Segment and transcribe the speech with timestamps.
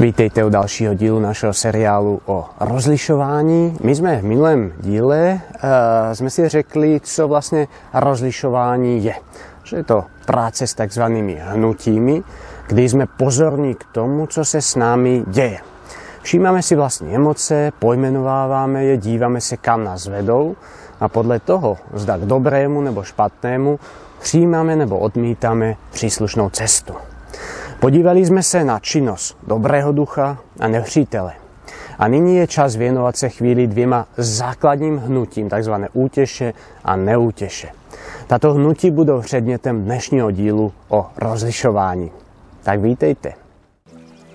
[0.00, 3.78] Vítejte u dalšího dílu našeho seriálu o rozlišování.
[3.82, 5.60] My jsme v minulém díle uh,
[6.12, 9.14] jsme si řekli, co vlastně rozlišování je.
[9.64, 12.22] Že je to práce s takzvanými hnutími,
[12.66, 15.58] kdy jsme pozorní k tomu, co se s námi děje.
[16.22, 20.56] Všímáme si vlastní emoce, pojmenováváme je, díváme se, kam nás vedou
[21.00, 23.78] a podle toho, zda k dobrému nebo špatnému,
[24.20, 26.94] přijímáme nebo odmítáme příslušnou cestu.
[27.80, 31.32] Podívali jsme se na činnost dobrého ducha a nepřítele.
[31.98, 36.52] A nyní je čas věnovat se chvíli dvěma základním hnutím, takzvané útěše
[36.84, 37.68] a neútěše.
[38.26, 42.10] Tato hnutí budou předmětem dnešního dílu o rozlišování.
[42.62, 43.32] Tak vítejte.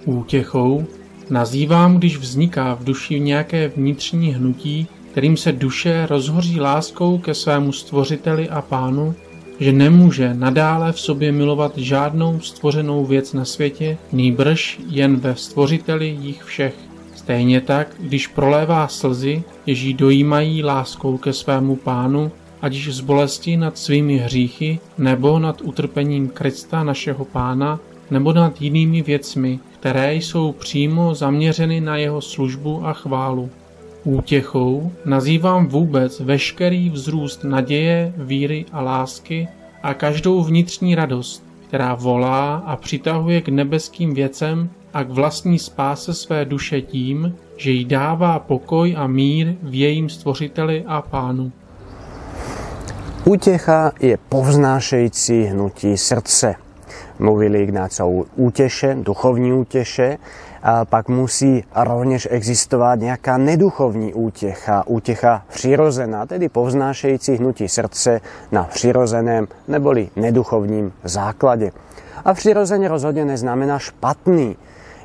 [0.06, 0.86] Útěchou
[1.30, 7.72] nazývám, když vzniká v duši nějaké vnitřní hnutí, kterým se duše rozhoří láskou ke svému
[7.72, 9.16] stvořiteli a pánu
[9.60, 16.18] že nemůže nadále v sobě milovat žádnou stvořenou věc na světě, nýbrž jen ve stvořiteli
[16.22, 16.76] jich všech.
[17.16, 23.58] Stejně tak, když prolévá slzy, ježí dojímají láskou ke svému pánu, ať již z bolesti
[23.58, 27.80] nad svými hříchy, nebo nad utrpením Krista našeho pána,
[28.12, 33.50] nebo nad jinými věcmi, které jsou přímo zaměřeny na jeho službu a chválu.
[34.04, 39.48] Útěchou nazývám vůbec veškerý vzrůst naděje, víry a lásky
[39.84, 46.14] a každou vnitřní radost, která volá a přitahuje k nebeským věcem a k vlastní spáse
[46.14, 51.52] své duše tím, že jí dává pokoj a mír v jejím stvořiteli a pánu.
[53.26, 56.56] Útěcha je povznášející hnutí srdce.
[57.20, 60.18] Mluvili Ignáca o úteše, duchovní úteše,
[60.90, 69.48] pak musí rovněž existovat nějaká neduchovní útěcha, útěcha přirozená, tedy povznášející hnutí srdce na přirozeném
[69.68, 71.72] neboli neduchovním základě.
[72.26, 74.58] A přirozeně rozhodně neznamená špatný.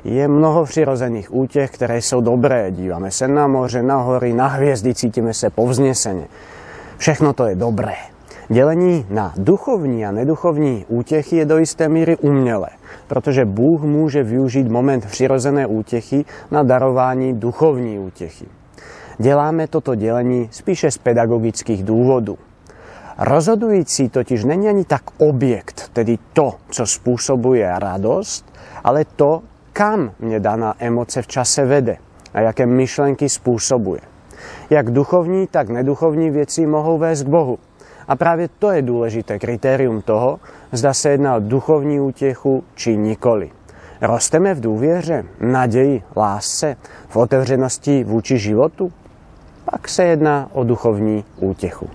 [0.03, 2.71] Je mnoho přirozených útěch, které jsou dobré.
[2.71, 6.27] Díváme se na moře, na hory, na hvězdy, cítíme se povzneseně.
[6.97, 8.14] Všechno to je dobré.
[8.49, 12.67] Dělení na duchovní a neduchovní útěchy je do jisté míry umělé,
[13.07, 18.45] protože Bůh může využít moment přirozené útěchy na darování duchovní útěchy.
[19.17, 22.37] Děláme toto dělení spíše z pedagogických důvodů.
[23.17, 28.45] Rozhodující totiž není ani tak objekt, tedy to, co způsobuje radost,
[28.83, 29.41] ale to,
[29.73, 31.97] kam mě daná emoce v čase vede
[32.33, 34.01] a jaké myšlenky způsobuje.
[34.69, 37.59] Jak duchovní, tak neduchovní věci mohou vést k Bohu.
[38.07, 40.39] A právě to je důležité kritérium toho,
[40.71, 43.51] zda se jedná o duchovní útěchu či nikoli.
[44.01, 46.77] Rosteme v důvěře, naději, lásce,
[47.07, 48.91] v otevřenosti vůči životu?
[49.71, 51.89] Pak se jedná o duchovní útěchu.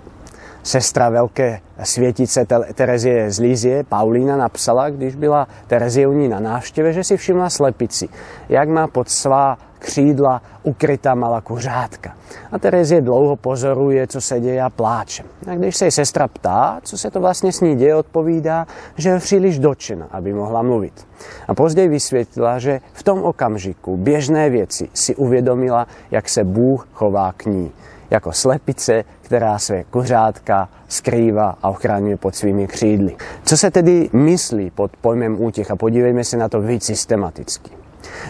[0.63, 6.93] Sestra velké světice Terezie z Lízie, Paulína, napsala, když byla Terezie u ní na návštěvě,
[6.93, 8.09] že si všimla slepici,
[8.49, 12.15] jak má pod svá křídla ukrytá malá kuřátka.
[12.53, 15.23] A Terezie dlouho pozoruje, co se děje a pláče.
[15.51, 18.67] A když se jej sestra ptá, co se to vlastně s ní děje, odpovídá,
[18.97, 21.07] že je příliš dočena, aby mohla mluvit.
[21.49, 27.33] A později vysvětlila, že v tom okamžiku běžné věci si uvědomila, jak se Bůh chová
[27.37, 27.73] k ní.
[28.11, 33.17] Jako slepice, která své kuřátka skrývá a ochraňuje pod svými křídly.
[33.43, 37.71] Co se tedy myslí pod pojmem útěch a podívejme se na to víc systematicky.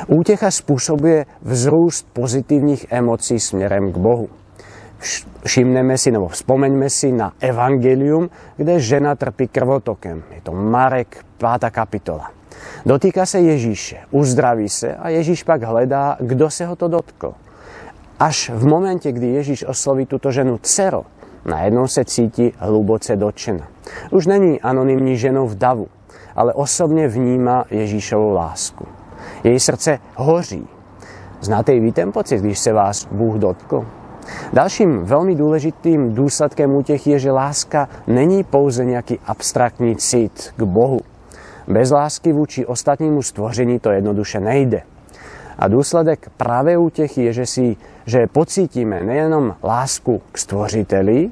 [0.06, 4.28] Útěcha způsobuje vzrůst pozitivních emocí směrem k Bohu.
[5.44, 10.22] Všimneme si nebo vzpomeňme si na evangelium, kde žena trpí krvotokem.
[10.34, 11.24] Je to Marek
[11.60, 11.70] 5.
[11.70, 12.30] kapitola.
[12.86, 17.34] Dotýka se Ježíše, uzdraví se a Ježíš pak hledá, kdo se ho to dotkl.
[18.20, 21.02] Až v momente, kdy Ježíš osloví tuto ženu dcero,
[21.44, 23.68] najednou se cítí hluboce dotčena.
[24.10, 25.86] Už není anonymní ženou v davu,
[26.36, 28.84] ale osobně vnímá Ježíšovou lásku.
[29.44, 30.68] Její srdce hoří.
[31.40, 33.86] Znáte i vy ten pocit, když se vás Bůh dotkl?
[34.52, 41.00] Dalším velmi důležitým důsledkem útěchy je, že láska není pouze nějaký abstraktní cit k Bohu.
[41.68, 44.82] Bez lásky vůči ostatnímu stvoření to jednoduše nejde.
[45.60, 47.76] A důsledek právě útěchy je, že, si,
[48.06, 51.30] že pocítíme nejenom lásku k stvořiteli,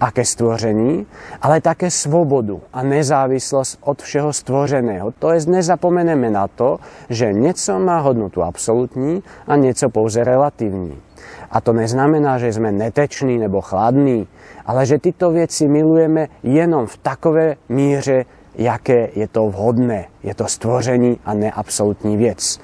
[0.00, 1.06] a ke stvoření,
[1.42, 5.12] ale také svobodu a nezávislost od všeho stvořeného.
[5.18, 6.78] To je, nezapomeneme na to,
[7.10, 11.00] že něco má hodnotu absolutní a něco pouze relativní.
[11.50, 14.28] A to neznamená, že jsme neteční nebo chladní,
[14.66, 18.24] ale že tyto věci milujeme jenom v takové míře,
[18.56, 20.04] jaké je to vhodné.
[20.22, 22.60] Je to stvoření a neabsolutní věc.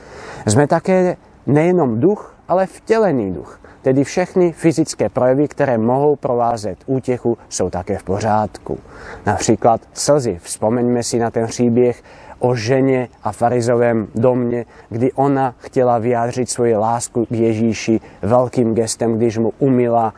[0.46, 1.16] Jsme také
[1.46, 3.60] nejenom duch, ale vtělený duch.
[3.82, 8.78] Tedy všechny fyzické projevy, které mohou provázet útěchu, jsou také v pořádku.
[9.26, 10.38] Například slzy.
[10.42, 12.02] Vzpomeňme si na ten příběh
[12.38, 19.16] o žene a farizovém domne, kdy ona chtěla vyjádřit svoju lásku k Ježíši veľkým gestem,
[19.16, 20.14] když mu umila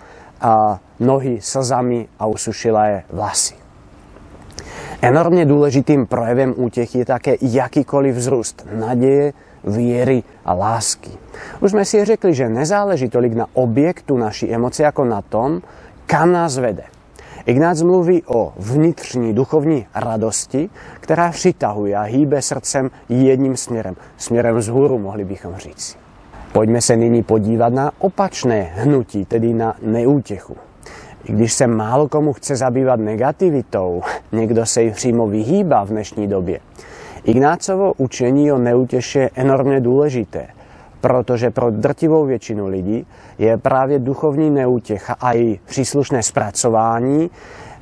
[1.01, 3.64] nohy slzami a usušila je vlasy.
[5.03, 9.33] Enormne dôležitým projevem útechy je také jakýkoliv vzrůst nadeje,
[9.65, 11.11] viery a lásky.
[11.65, 15.65] Už sme si řekli, že nezáleží tolik na objektu naší emoce, ako na tom,
[16.07, 16.85] kam nás vede.
[17.47, 20.71] Ignác mluví o vnitřní duchovní radosti,
[21.01, 23.97] která přitahuje a hýbe srdcem jedním směrem.
[24.17, 25.97] Směrem vzhůru, mohli bychom říct.
[26.53, 30.57] Pojďme se nyní podívat na opačné hnutí, tedy na neútěchu.
[31.25, 36.27] I když se málo komu chce zabývat negativitou, někdo se jí přímo vyhýbá v dnešní
[36.27, 36.61] době.
[37.25, 40.47] Ignácovo učení o neúteše je enormně důležité,
[41.01, 43.07] protože pro drtivou většinu lidí
[43.39, 47.31] je právě duchovní neútěcha a její příslušné zpracování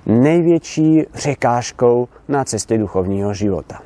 [0.06, 3.78] největší překážkou na cestě duchovního života.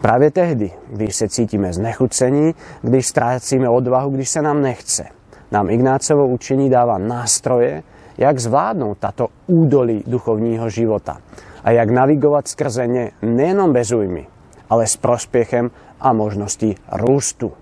[0.00, 5.04] Právě tehdy, když se cítíme znechucení, když ztrácíme odvahu, když se nám nechce,
[5.52, 7.82] nám Ignácovo učení dává nástroje,
[8.18, 11.18] jak zvládnout tato údolí duchovního života
[11.64, 14.26] a jak navigovat skrze ně nejenom bez újmy,
[14.70, 15.70] ale s prospěchem
[16.00, 17.52] a možností růstu.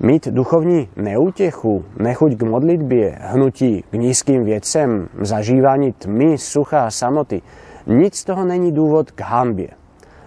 [0.00, 7.42] Mít duchovní neútěchu, nechuť k modlitbě, hnutí k nízkým věcem, zažívání tmy, sucha a samoty,
[7.86, 9.68] nic z toho není důvod k hambě.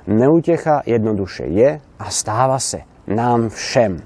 [0.07, 4.01] Neútěcha jednoduše je a stává se nám všem.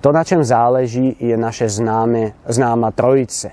[0.00, 3.50] To, na čem záleží, je naše známe, známa trojice.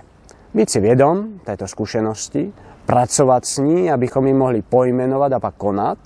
[0.54, 2.54] Být si vědom této zkušenosti,
[2.86, 5.98] pracovat s ní, abychom ji mohli pojmenovat a pak konat,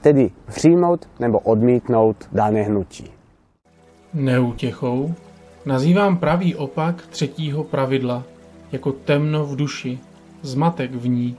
[0.00, 3.10] tedy přijmout nebo odmítnout dané hnutí.
[4.14, 5.14] Neútěchou
[5.66, 8.22] nazývám pravý opak třetího pravidla,
[8.72, 9.98] jako temno v duši,
[10.42, 11.36] zmatek v ní,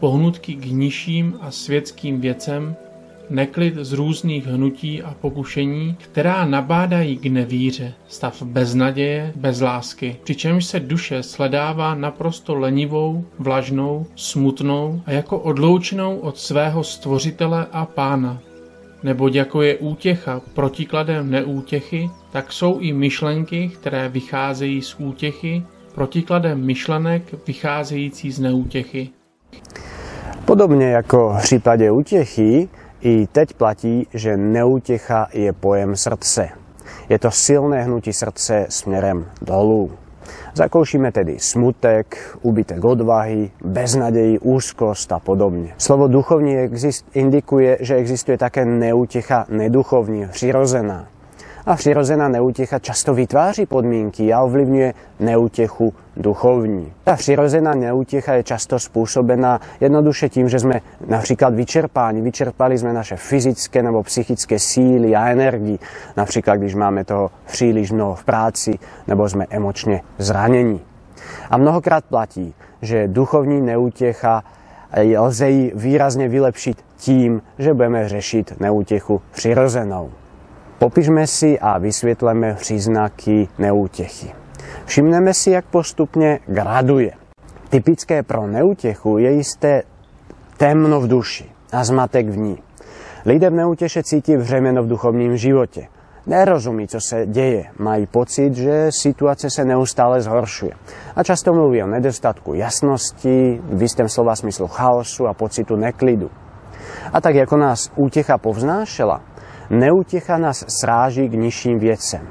[0.00, 2.76] pohnutky k nižším a světským věcem,
[3.30, 10.64] neklid z různých hnutí a pokušení, která nabádají k nevíře, stav beznaděje, bez lásky, přičemž
[10.64, 18.38] se duše sledává naprosto lenivou, vlažnou, smutnou a jako odloučenou od svého stvořitele a pána.
[19.02, 25.62] Neboť jako je útěcha protikladem neútěchy, tak jsou i myšlenky, které vycházejí z útěchy,
[25.94, 29.10] protikladem myšlenek vycházející z neútěchy.
[30.44, 32.68] Podobne ako v prípade útechy,
[33.04, 36.48] i teď platí, že neútecha je pojem srdce.
[37.08, 39.90] Je to silné hnutí srdce směrem dolů.
[40.54, 45.74] Zakoušíme tedy smutek, úbytek odvahy, beznadejí, úzkost a podobně.
[45.78, 46.56] Slovo duchovní
[47.14, 51.06] indikuje, že existuje také neútecha neduchovní, přirozená.
[51.66, 56.92] A přirozená neútecha často vytváří podmínky a ovlivňuje neútechu duchovní.
[57.04, 62.20] Ta přirozená neútecha je často způsobená jednoduše tím, že jsme například vyčerpáni.
[62.20, 65.78] Vyčerpali jsme naše fyzické nebo psychické síly a energii.
[66.16, 70.80] Například, když máme toho příliš mnoho v práci nebo jsme emočně zranění.
[71.50, 74.42] A mnohokrát platí, že duchovní neútěcha
[75.18, 80.10] lze ji výrazně vylepšit tím, že budeme řešit neútěchu přirozenou.
[80.78, 84.32] Popíšme si a vysvětleme příznaky neútěchy.
[84.84, 87.12] Všimneme si, jak postupně graduje.
[87.68, 89.82] Typické pro neútěchu je jisté
[90.56, 92.58] temno v duši a zmatek v ní.
[93.26, 95.86] Lidé v neútěše cítí vřemeno v duchovním životě.
[96.26, 97.64] Nerozumí, co se děje.
[97.78, 100.72] Mají pocit, že situace se neustále zhoršuje.
[101.16, 106.30] A často mluví o nedostatku jasnosti, v istém slova smyslu chaosu a pocitu neklidu.
[107.12, 109.20] A tak jako nás útěcha povznášela,
[109.70, 112.24] Neútecha nás sráží k nižším věcem.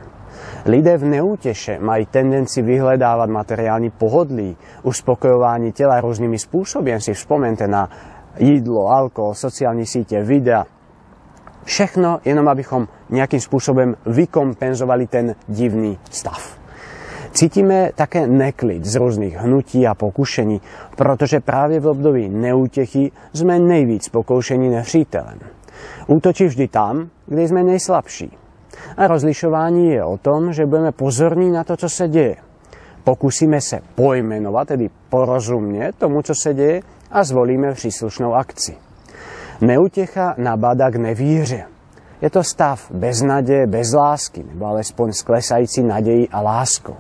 [0.65, 6.93] Lidé v neúteše mají tendenci vyhledávať materiálny pohodlí, uspokojování tela různými způsoby.
[6.97, 7.89] Si vzpomente na
[8.39, 10.65] jídlo, alkohol, sociální sítě, videa.
[11.63, 16.59] Všechno jenom, abychom nejakým spôsobom vykompenzovali ten divný stav.
[17.31, 20.61] Cítime také neklid z rôznych hnutí a pokušení,
[20.99, 25.62] protože práve v období neútechy sme nejvíc pokoušení nepřítelem.
[26.07, 28.31] Útočí vždy tam, kde sme nejslabší.
[28.97, 32.35] A rozlišování je o tom, že budeme pozorní na to, co se děje.
[33.03, 38.77] Pokusíme se pojmenovat, tedy porozumět tomu, co se děje a zvolíme příslušnou akci.
[39.61, 41.63] Neutěcha nabáda k nevíře.
[42.21, 45.83] Je to stav bez naděje, bez lásky, nebo alespoň s klesající
[46.31, 46.95] a láskou.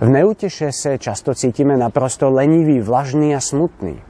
[0.00, 4.00] V neutěše se často cítíme naprosto lenivý, vlažný a smutný.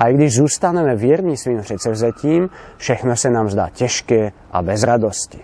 [0.00, 5.38] A i když zůstaneme věrní svým předsevzetím, všechno se nám zdá těžké a bez radosti.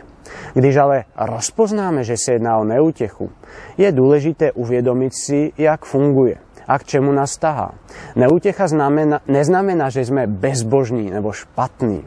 [0.54, 3.30] Když ale rozpoznáme, že se jedná o neútechu,
[3.78, 6.36] je důležité uvědomit si, jak funguje
[6.68, 7.75] a k čemu nás tahá.
[8.16, 12.02] Neútecha znamená, neznamená, že sme bezbožní nebo špatní.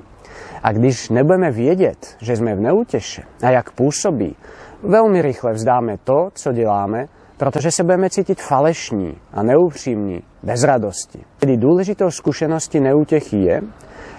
[0.64, 4.36] A když nebudeme vědět, že jsme v neútěše a jak působí,
[4.84, 7.08] velmi rychle vzdáme to, co děláme,
[7.40, 11.20] protože se budeme cítit falešní a neupřímní, bez radosti.
[11.40, 13.62] Tedy důležitou zkušeností neútěchy je,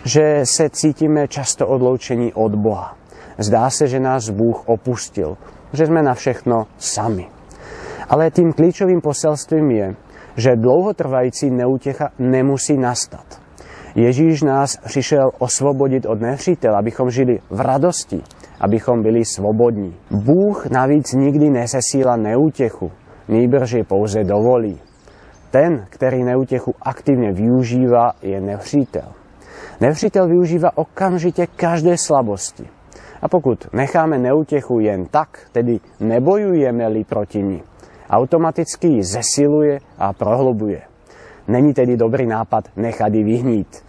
[0.05, 2.97] že se cítíme často odloučení od Boha.
[3.39, 5.37] Zdá se, že nás Bůh opustil,
[5.73, 7.29] že jsme na všechno sami.
[8.09, 9.95] Ale tým klíčovým poselstvím je,
[10.37, 13.41] že dlouhotrvající neútěcha nemusí nastat.
[13.95, 18.23] Ježíš nás přišel osvobodit od nepřítele, abychom žili v radosti,
[18.61, 19.97] abychom byli svobodní.
[20.11, 22.91] Bůh navíc nikdy nesesíla neútěchu,
[23.31, 24.79] nýbrž ji pouze dovolí.
[25.51, 29.13] Ten, který neútěchu aktivně využívá, je nepřítel.
[29.81, 32.69] Nepřítel využívá okamžitě každé slabosti.
[33.23, 37.63] A pokud necháme neútěchu jen tak, tedy nebojujeme-li proti ní,
[38.11, 40.83] automaticky ji zesiluje a prohlubuje.
[41.49, 43.83] Není tedy dobrý nápad nechat ji vyhnít.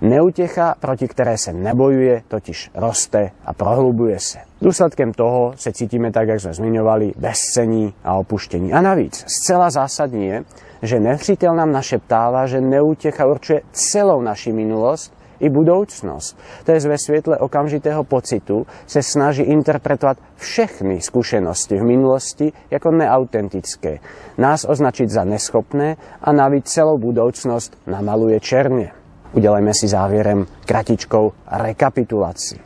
[0.00, 4.38] Neutěcha, proti které se nebojuje, totiž roste a prohlubuje se.
[4.62, 8.72] Důsledkem toho se cítíme tak, jak jsme zmiňovali, bezcení a opuštění.
[8.72, 10.44] A navíc, zcela zásadní je,
[10.82, 16.38] že nepřítel nám našeptává, že neútěcha určuje celou naši minulost i budoucnost.
[16.64, 23.98] To je ve světle okamžitého pocitu se snaží interpretovat všechny zkušenosti v minulosti jako neautentické,
[24.38, 28.90] nás označit za neschopné a navíc celou budoucnost namaluje černě.
[29.32, 32.58] Udělejme si závěrem kratičkou rekapitulaci.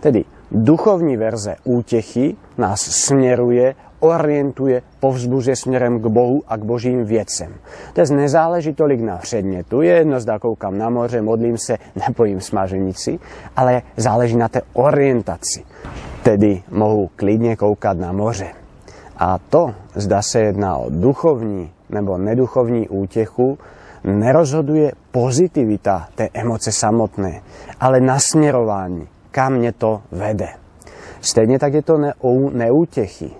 [0.00, 7.54] Tedy duchovní verze útěchy nás směruje orientuje, povzbuzuje směrem k Bohu a k božím věcem.
[7.96, 13.18] Je nezáleží tolik na předmětu, je jedno, zda koukám na moře, modlím se, nepojím smaženici,
[13.56, 15.64] ale záleží na té orientaci.
[16.22, 18.46] Tedy mohu klidně koukat na moře.
[19.18, 23.58] A to, zda se jedná o duchovní nebo neduchovní útěchu,
[24.04, 27.42] nerozhoduje pozitivita té emoce samotné,
[27.80, 30.48] ale nasměrování, kam mě to vede.
[31.20, 32.12] Stejně tak je to ne,
[32.52, 33.30] neútěchy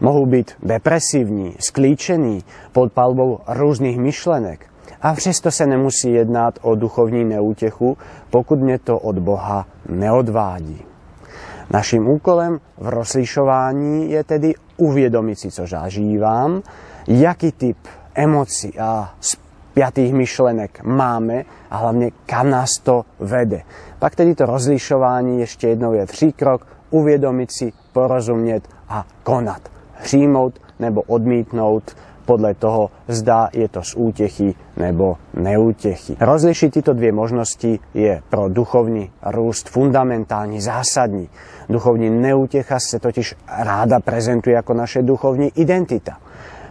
[0.00, 4.66] mohou být depresivní, sklíčení pod palbou různých myšlenek.
[5.02, 7.98] A přesto se nemusí jednat o duchovní neútěchu,
[8.30, 10.82] pokud mě to od Boha neodvádí.
[11.70, 16.62] Naším úkolem v rozlišování je tedy uvědomit si, co zažívám,
[17.08, 17.76] jaký typ
[18.14, 19.14] emocí a
[19.70, 23.62] spjatých myšlenek máme a hlavně kam nás to vede.
[23.98, 29.62] Pak tedy to rozlišování ještě jednou je tři krok, uvědomit si, porozumět a konat
[30.02, 36.16] přijmout nebo odmítnout podle toho, zda je to z útěchy nebo neútěchy.
[36.20, 41.28] Rozlišit tyto dvě možnosti je pro duchovní růst fundamentální, zásadní.
[41.68, 46.18] Duchovní neútěcha se totiž ráda prezentuje jako naše duchovní identita.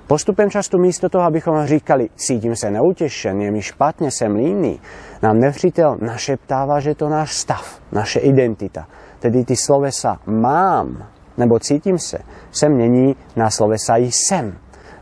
[0.09, 4.81] Postupem často místo toho, abychom říkali, cítím se neutěšen, je mi špatně, jsem líný,
[5.21, 8.87] nám nepřítel našeptává, že to náš stav, naše identita.
[9.19, 11.05] Tedy ty slovesa mám
[11.37, 12.17] nebo cítím se,
[12.51, 14.57] se mění na slovesa jsem.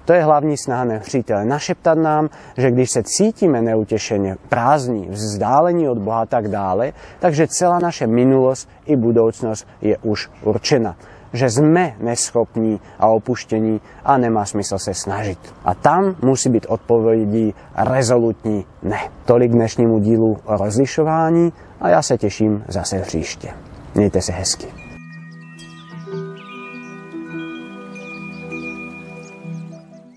[0.05, 1.45] To je hlavní snaha nepřítele.
[1.45, 7.79] Našeptat nám, že když se cítíme neutěšeně, prázdní, vzdálení od Boha tak dále, takže celá
[7.79, 10.95] naše minulost i budoucnost je už určena.
[11.33, 15.39] Že jsme neschopní a opuštění a nemá smysl se snažit.
[15.65, 18.99] A tam musí být odpovědí rezolutní ne.
[19.25, 23.49] Tolik dnešnímu dílu o rozlišování a já se těším zase příště.
[23.95, 24.86] Mějte se hezky.